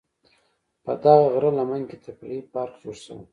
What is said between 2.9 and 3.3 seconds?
شوی.